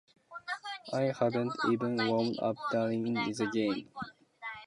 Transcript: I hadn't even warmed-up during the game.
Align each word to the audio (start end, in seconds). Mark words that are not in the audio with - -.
I 0.93 1.11
hadn't 1.15 1.55
even 1.69 1.95
warmed-up 2.07 2.55
during 2.71 3.13
the 3.13 3.45
game. 3.53 3.87